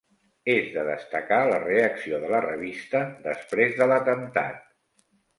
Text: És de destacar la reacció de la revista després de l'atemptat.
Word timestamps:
És 0.51 0.69
de 0.75 0.83
destacar 0.85 1.37
la 1.49 1.59
reacció 1.65 2.21
de 2.23 2.31
la 2.35 2.39
revista 2.45 3.01
després 3.27 3.77
de 3.83 3.89
l'atemptat. 3.93 4.65